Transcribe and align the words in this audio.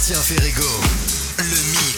Sébastien 0.00 0.22
Ferrego, 0.22 0.80
le 1.36 1.44
mix. 1.44 1.89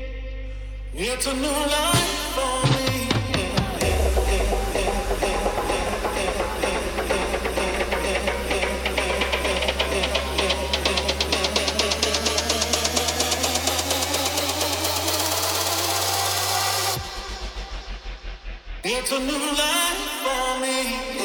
It's 0.94 1.26
a 1.26 1.34
new 1.34 1.48
life 1.48 2.20
for 2.36 2.66
me. 2.72 3.08
It's 18.84 19.12
a 19.12 19.18
new 19.18 19.46
life 19.62 20.02
for 20.24 20.60
me. 20.60 21.23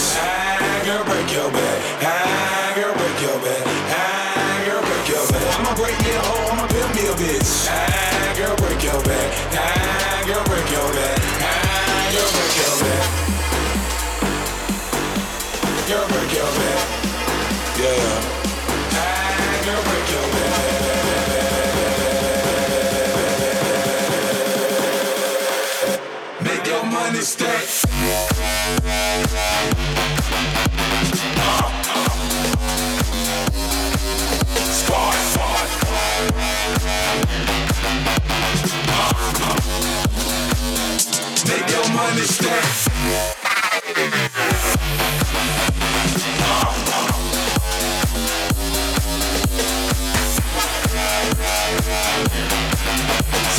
Yes. 0.00 0.49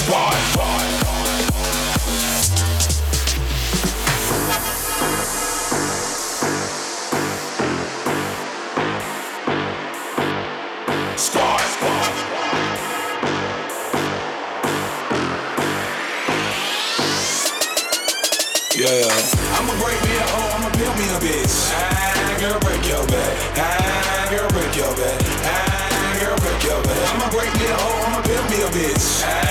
Five, 0.08 0.38
five. 0.56 1.01
bitch. 28.72 29.51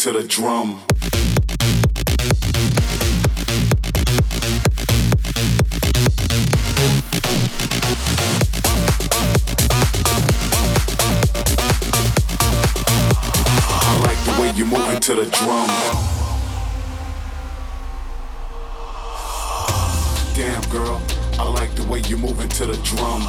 to 0.00 0.12
the 0.12 0.22
drum. 0.22 0.80
I 13.82 14.00
like 14.00 14.24
the 14.24 14.40
way 14.40 14.50
you 14.56 14.64
moving 14.64 15.00
to 15.00 15.14
the 15.14 15.26
drum. 15.26 15.68
Damn 20.34 20.62
girl, 20.70 21.02
I 21.38 21.46
like 21.46 21.74
the 21.74 21.84
way 21.84 21.98
you 22.08 22.16
moving 22.16 22.48
to 22.48 22.64
the 22.64 22.76
drum. 22.84 23.22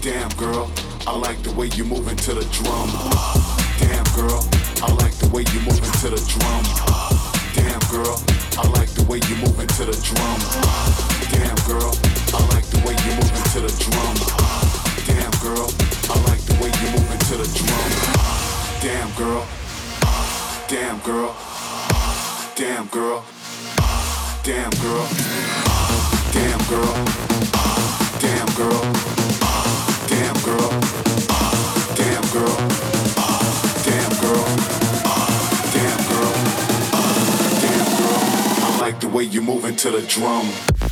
Damn 0.00 0.30
girl, 0.38 0.72
I 1.06 1.18
like 1.18 1.42
the 1.42 1.52
way 1.52 1.66
you 1.74 1.84
moving 1.84 2.16
to 2.16 2.32
the 2.32 2.44
drum. 2.46 2.88
Damn 3.78 4.04
girl 4.16 4.51
way 5.32 5.44
you 5.52 5.60
move 5.60 5.80
into 5.80 6.10
the 6.10 6.20
drum. 6.28 6.62
Damn 7.56 7.80
girl, 7.88 8.20
I 8.60 8.68
like 8.76 8.90
the 8.92 9.04
way 9.08 9.18
you 9.28 9.36
move 9.40 9.58
into 9.58 9.84
the 9.88 9.96
drum. 10.04 10.38
Damn 11.32 11.56
girl, 11.64 11.96
I 12.36 12.40
like 12.52 12.66
the 12.68 12.78
way 12.84 12.92
you 12.92 13.12
move 13.16 13.32
into 13.32 13.60
the 13.64 13.72
drum. 13.80 14.14
Damn 15.08 15.32
girl, 15.40 15.72
I 16.12 16.16
like 16.28 16.42
the 16.44 16.54
way 16.60 16.68
you 16.68 16.88
move 16.92 17.10
into 17.10 17.36
the 17.40 17.48
drum. 17.56 17.90
Damn 18.82 19.10
girl. 19.16 19.46
Damn 20.68 20.98
girl. 21.00 21.34
Damn 22.54 22.86
girl. 22.88 23.24
Damn 24.44 24.70
girl. 24.84 25.08
Damn 26.32 26.60
girl. 26.68 26.94
Damn 28.20 28.48
girl. 28.56 28.92
Damn 30.08 30.42
girl. 30.44 30.71
Like 38.92 39.00
the 39.00 39.08
way 39.08 39.22
you 39.22 39.40
move 39.40 39.64
into 39.64 39.90
the 39.90 40.02
drum. 40.02 40.91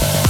Bye. 0.00 0.21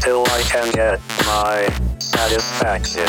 Till 0.00 0.24
I 0.28 0.42
can 0.48 0.70
get 0.72 0.98
my 1.26 1.68
satisfaction. 1.98 3.06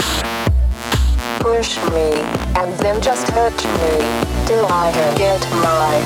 Push 1.40 1.78
me, 1.90 2.20
and 2.60 2.74
then 2.80 3.02
just 3.02 3.28
touch 3.28 3.64
me 3.64 3.92
till 4.46 4.66
I 4.68 4.92
can 4.92 5.16
get 5.18 5.42
my 5.64 6.02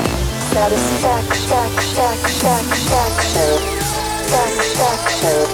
satisfaction. 0.54 1.66
Satisfaction. 1.82 3.58
Satisfaction. 4.30 5.46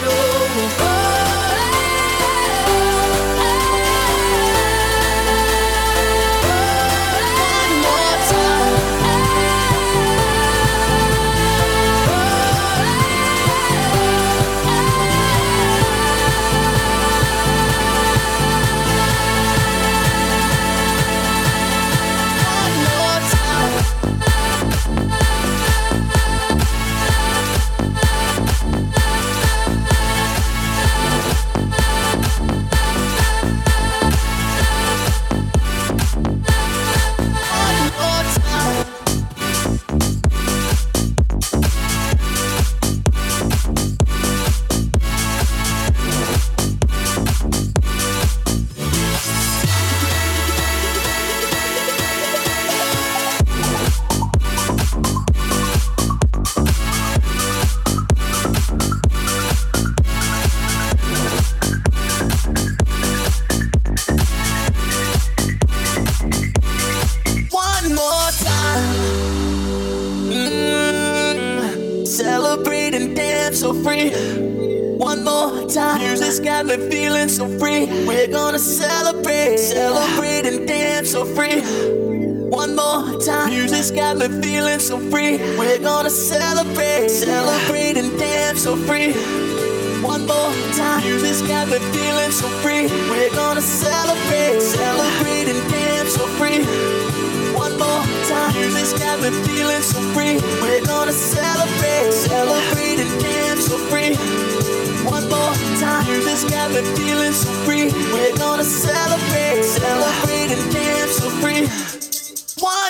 Pero 0.00 0.29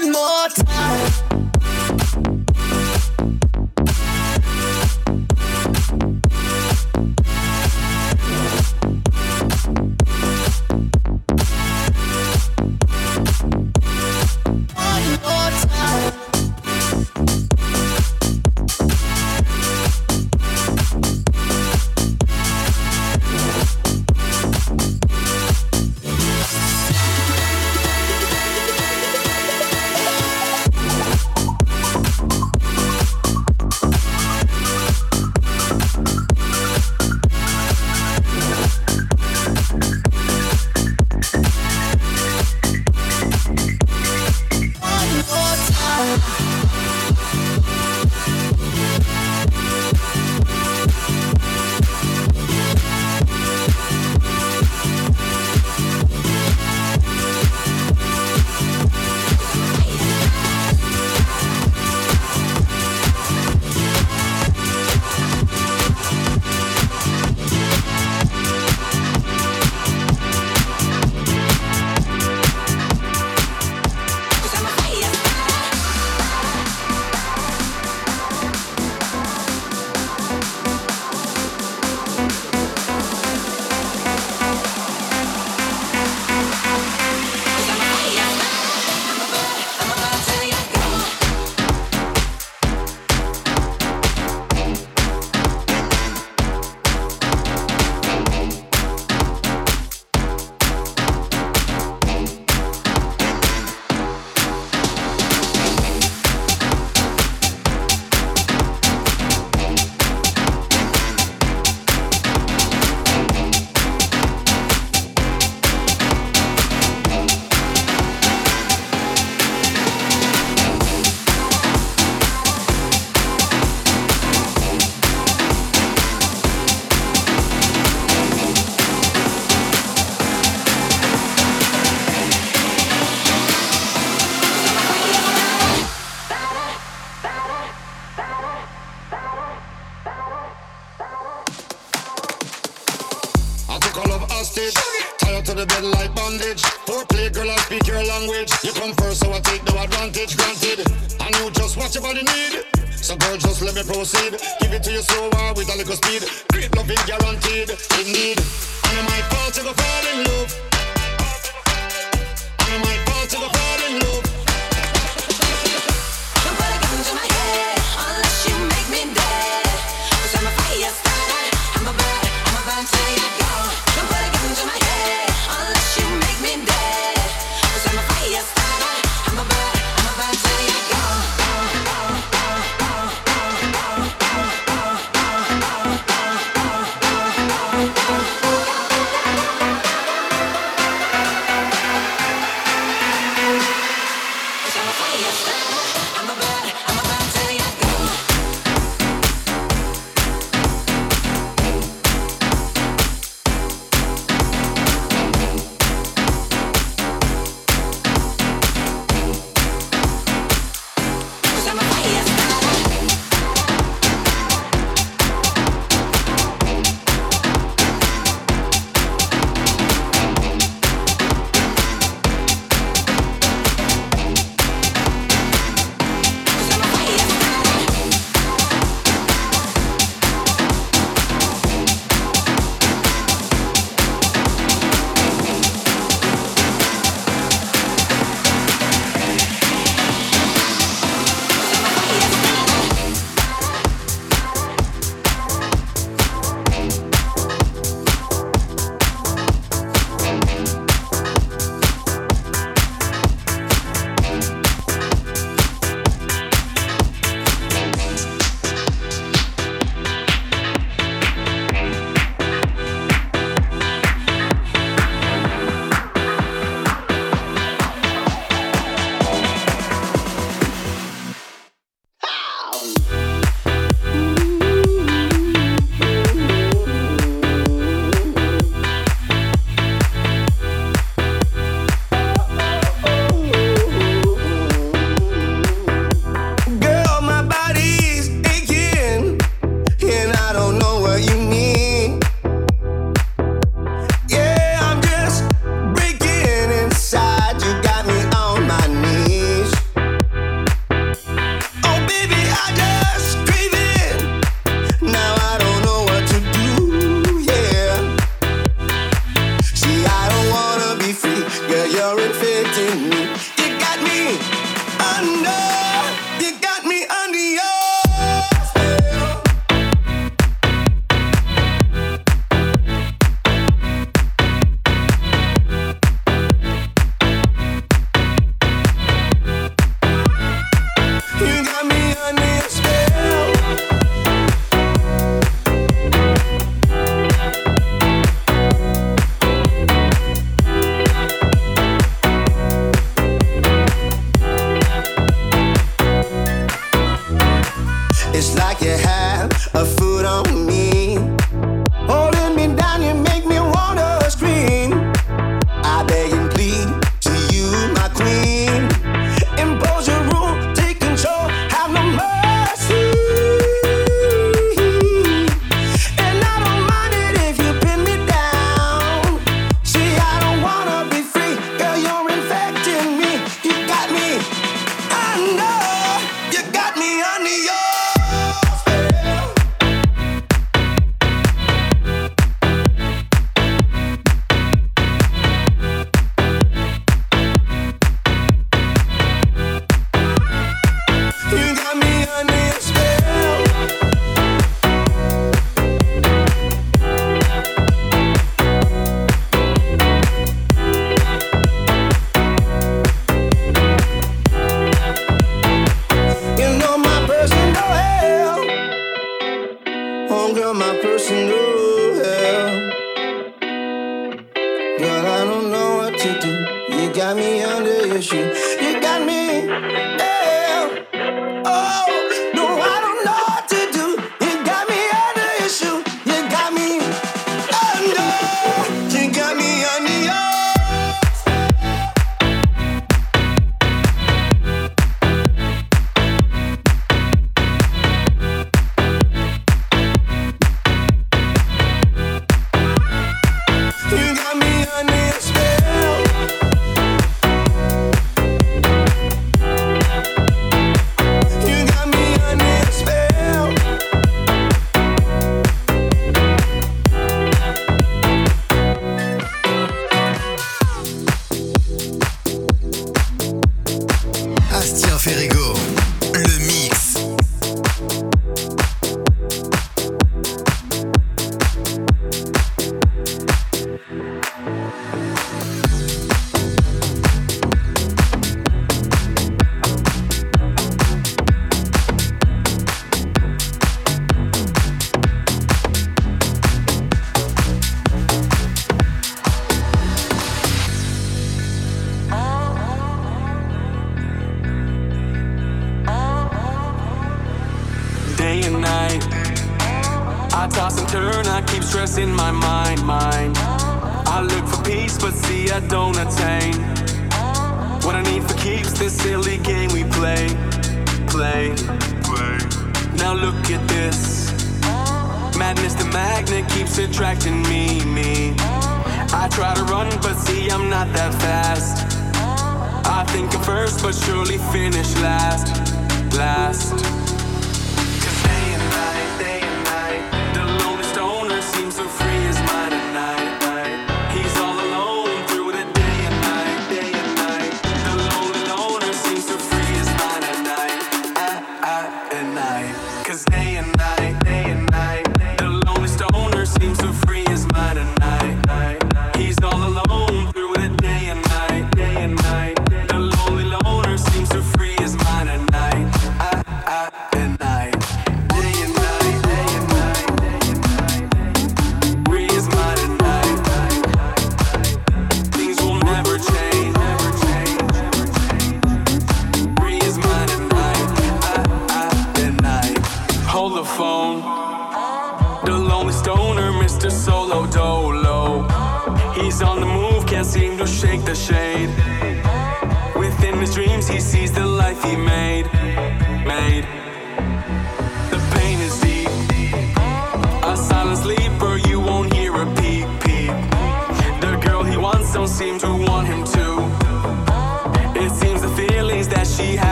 One 0.00 0.12
more 0.12 0.48
time. 0.50 1.07